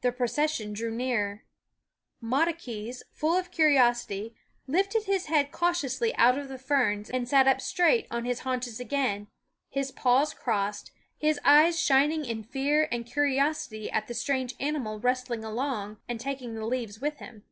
The 0.00 0.10
procession 0.10 0.72
drew 0.72 0.90
nearer. 0.90 1.44
Moktaques, 2.20 3.02
full 3.12 3.36
of 3.38 3.52
curiosity, 3.52 4.34
lifted 4.66 5.04
his 5.04 5.26
head 5.26 5.52
cautiously 5.52 6.12
out 6.16 6.36
of 6.36 6.48
the 6.48 6.58
ferns 6.58 7.08
and 7.10 7.28
sat 7.28 7.46
up 7.46 7.60
straight 7.60 8.08
on 8.10 8.24
his 8.24 8.40
THE 8.40 8.48
WOODS 8.50 8.64
243 8.64 8.68
haunches 8.68 8.80
again, 8.80 9.28
his 9.68 9.92
paws 9.92 10.34
crossed, 10.34 10.90
his 11.16 11.38
eyes 11.44 11.78
shining 11.78 12.24
in 12.24 12.42
fear 12.42 12.88
and 12.90 13.06
curiosity 13.06 13.88
at 13.88 14.08
the 14.08 14.14
strange 14.14 14.56
animal 14.58 14.98
rustling 14.98 15.44
along 15.44 15.98
and 16.08 16.18
taking 16.18 16.56
the 16.56 16.66
leaves 16.66 16.98
with 17.00 17.18
him. 17.20 17.44